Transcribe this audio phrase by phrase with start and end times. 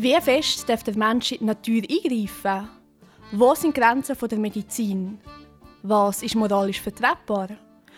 [0.00, 2.68] Wie fest darf der Mensch in die Natur eingreifen?
[3.32, 5.20] Wo sind die Grenzen der Medizin?
[5.82, 7.48] Was ist moralisch vertretbar?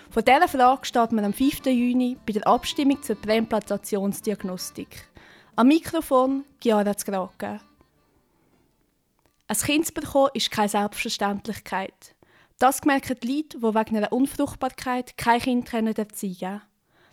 [0.08, 1.67] Von dieser Frage steht man am 5.
[1.67, 5.10] Juni bei der Abstimmung zur Präimplantationsdiagnostik.
[5.56, 7.60] Am Mikrofon Chiara Zgraken.
[9.46, 12.14] Ein Kind zu bekommen ist keine Selbstverständlichkeit.
[12.58, 16.62] Das merken die Leute, die wegen einer Unfruchtbarkeit kein Kind erziehen können.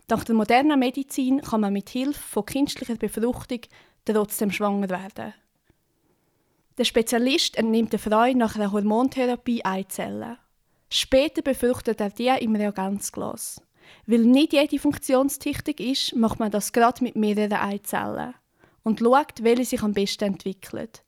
[0.08, 3.60] Dank der modernen Medizin kann man mit Hilfe von künstlicher Befruchtung
[4.14, 5.34] trotzdem schwanger werden.
[6.78, 10.38] Der Spezialist entnimmt der Frau nach einer Hormontherapie Eizellen.
[10.90, 13.62] Später befruchtet er die im Reagenzglas.
[14.06, 18.36] Weil nicht jede funktionstüchtig ist, macht man das gerade mit mehreren Eizellen
[18.84, 21.04] und schaut, welche sich am besten entwickelt.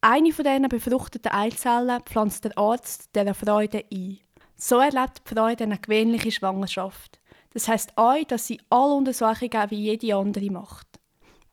[0.00, 4.18] Eine von diesen befruchteten Eizellen pflanzt der Arzt dieser Freude ein.
[4.56, 7.18] So erlebt die Freude eine gewöhnliche Schwangerschaft.
[7.52, 10.87] Das heißt auch, dass sie alle Untersuchungen wie jede andere macht.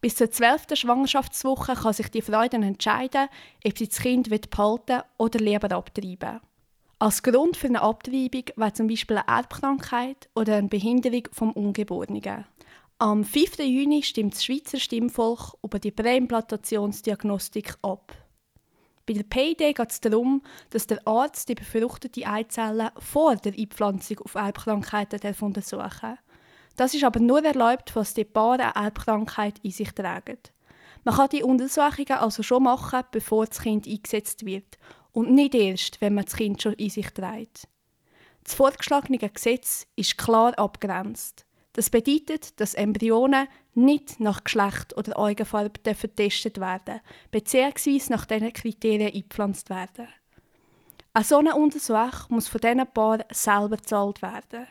[0.06, 3.28] Bis zur zwölften Schwangerschaftswoche kann sich die Frau dann entscheiden,
[3.66, 6.42] ob sie das Kind behalten oder lieber abtreiben
[7.00, 12.46] Als Grund für eine Abtreibung wäre zum Beispiel eine Erbkrankheit oder eine Behinderung vom Ungeborenen.
[13.00, 13.58] Am 5.
[13.58, 18.14] Juni stimmt das Schweizer Stimmvolk über die Präimplantationsdiagnostik ab.
[19.08, 24.20] Bei der PID geht es darum, dass der Arzt die befruchtete Eizelle vor der Einpflanzung
[24.20, 26.20] auf Erbkrankheiten untersuchen darf.
[26.76, 30.38] Das ist aber nur erlaubt, was die Paare eine Erbkrankheit in sich tragen.
[31.04, 34.78] Man kann die Untersuchungen also schon machen, bevor das Kind eingesetzt wird
[35.12, 37.68] und nicht erst, wenn man das Kind schon in sich trägt.
[38.44, 41.46] Das vorgeschlagene Gesetz ist klar abgrenzt.
[41.74, 48.02] Das bedeutet, dass Embryonen nicht nach Geschlecht oder Augenfarbe getestet werden bzw.
[48.10, 50.08] nach diesen Kriterien eingepflanzt werden.
[51.14, 54.68] Eine solche Untersuchung muss von diesen Paaren selber gezahlt werden.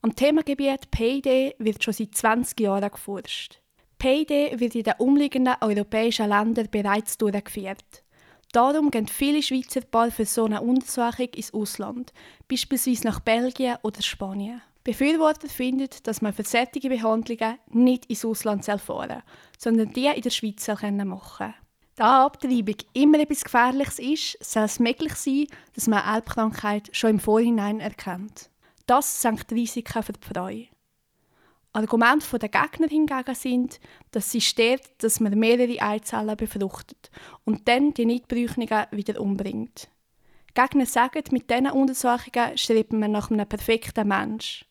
[0.00, 3.60] Am Themengebiet PID wird schon seit 20 Jahren geforscht.
[3.98, 8.04] PID wird in den umliegenden europäischen Ländern bereits durchgeführt.
[8.52, 12.12] Darum gehen viele Schweizer Paare für so eine Untersuchung ins Ausland,
[12.46, 14.62] beispielsweise nach Belgien oder Spanien.
[14.84, 19.22] Befürworter finden, dass man für solche Behandlungen nicht ins Ausland fahren
[19.58, 21.54] sondern die in der Schweiz machen können.
[21.96, 27.20] Da Abtreibung immer etwas Gefährliches ist, soll es möglich sein, dass man Erbkrankheit schon im
[27.20, 28.48] Vorhinein erkennt.
[28.88, 30.50] Das senkt die Risiken für die Frau.
[31.74, 33.80] Argumente der Gegner hingegen sind,
[34.12, 37.10] dass sie stirbt, dass man mehrere Eizellen befruchtet
[37.44, 39.88] und dann die Nichtbräuchungen wieder umbringt.
[40.54, 44.64] Gegner sagen, mit diesen Untersuchungen schreibt man nach einem perfekten Mensch.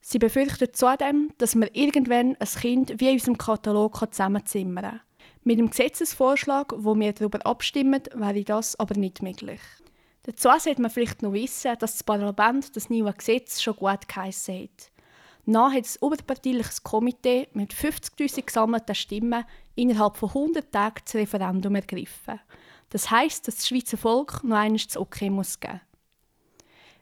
[0.00, 5.00] Sie befürchten zudem, dass man irgendwann ein Kind wie in unserem Katalog zusammenzimmern kann.
[5.44, 9.60] Mit dem Gesetzesvorschlag, wo wir darüber abstimmen, wäre das aber nicht möglich.
[10.24, 14.62] Dazu sollte man vielleicht noch wissen, dass das Parlament das neue Gesetz schon gut geheissen
[14.62, 14.90] hat.
[15.46, 21.74] Nach hat das oberparteiliches Komitee mit 50.000 gesammelten Stimmen innerhalb von 100 Tagen das Referendum
[21.74, 22.40] ergriffen.
[22.88, 25.82] Das heisst, dass das Schweizer Volk noch einmal das Okay muss geben.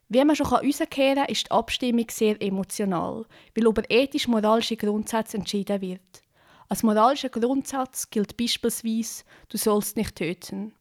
[0.08, 3.24] Wie man schon herauskehren kann, ist die Abstimmung sehr emotional,
[3.54, 6.22] weil über ethisch-moralische Grundsätze entschieden wird.
[6.68, 10.74] Als moralischer Grundsatz gilt beispielsweise, du sollst nicht töten.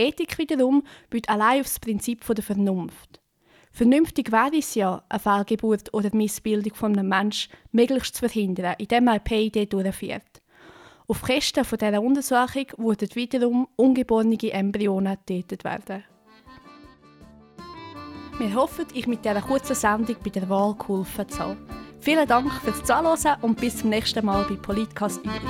[0.00, 3.20] Ethik wiederum baut allein auf das Prinzip der Vernunft.
[3.72, 9.04] Vernünftig wäre es ja, eine Fehlgeburt oder Missbildung von einem Menschen möglichst zu verhindern, indem
[9.04, 10.42] man PID durchführt.
[11.06, 16.04] Auf Kosten dieser Untersuchung wurden wiederum ungeborene Embryonen getötet werden.
[18.38, 21.58] Wir hoffen, ich mit dieser kurzen Sendung bei der Wahl geholfen zu haben.
[22.00, 25.40] Vielen Dank fürs Zuhören und bis zum nächsten Mal bei Politcast Uri.